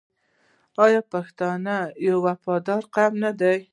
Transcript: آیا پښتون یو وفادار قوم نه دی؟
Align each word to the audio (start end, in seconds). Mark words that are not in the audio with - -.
آیا 0.85 1.01
پښتون 1.11 1.65
یو 2.07 2.17
وفادار 2.27 2.83
قوم 2.95 3.13
نه 3.23 3.31
دی؟ 3.39 3.57